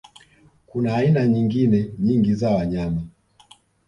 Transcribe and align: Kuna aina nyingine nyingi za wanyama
Kuna 0.65 0.95
aina 0.95 1.27
nyingine 1.27 1.89
nyingi 1.99 2.33
za 2.35 2.49
wanyama 2.51 3.01